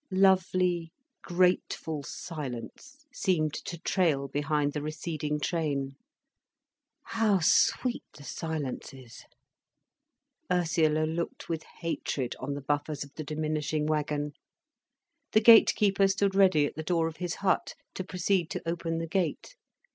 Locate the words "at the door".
16.65-17.05